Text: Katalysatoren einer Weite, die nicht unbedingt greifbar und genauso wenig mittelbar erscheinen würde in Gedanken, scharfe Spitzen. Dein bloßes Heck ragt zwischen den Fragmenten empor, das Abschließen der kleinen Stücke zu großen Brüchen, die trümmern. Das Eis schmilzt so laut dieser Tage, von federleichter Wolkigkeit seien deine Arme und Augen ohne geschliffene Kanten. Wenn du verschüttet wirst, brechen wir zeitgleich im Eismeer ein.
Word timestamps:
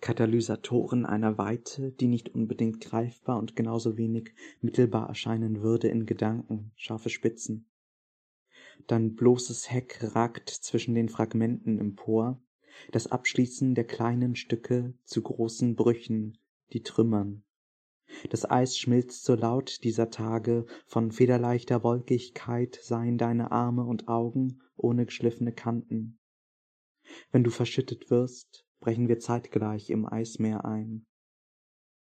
Katalysatoren 0.00 1.04
einer 1.04 1.38
Weite, 1.38 1.92
die 1.92 2.08
nicht 2.08 2.34
unbedingt 2.34 2.80
greifbar 2.80 3.38
und 3.38 3.56
genauso 3.56 3.96
wenig 3.96 4.32
mittelbar 4.60 5.08
erscheinen 5.08 5.62
würde 5.62 5.88
in 5.88 6.06
Gedanken, 6.06 6.72
scharfe 6.76 7.10
Spitzen. 7.10 7.66
Dein 8.86 9.14
bloßes 9.14 9.70
Heck 9.70 10.14
ragt 10.14 10.48
zwischen 10.48 10.94
den 10.94 11.08
Fragmenten 11.08 11.78
empor, 11.78 12.40
das 12.92 13.08
Abschließen 13.08 13.74
der 13.74 13.84
kleinen 13.84 14.36
Stücke 14.36 14.94
zu 15.04 15.22
großen 15.22 15.76
Brüchen, 15.76 16.38
die 16.72 16.82
trümmern. 16.82 17.42
Das 18.30 18.48
Eis 18.50 18.76
schmilzt 18.76 19.24
so 19.24 19.34
laut 19.34 19.84
dieser 19.84 20.10
Tage, 20.10 20.66
von 20.86 21.12
federleichter 21.12 21.84
Wolkigkeit 21.84 22.78
seien 22.82 23.18
deine 23.18 23.52
Arme 23.52 23.84
und 23.84 24.08
Augen 24.08 24.62
ohne 24.76 25.06
geschliffene 25.06 25.52
Kanten. 25.52 26.18
Wenn 27.30 27.44
du 27.44 27.50
verschüttet 27.50 28.10
wirst, 28.10 28.66
brechen 28.80 29.08
wir 29.08 29.18
zeitgleich 29.18 29.90
im 29.90 30.10
Eismeer 30.10 30.64
ein. 30.64 31.06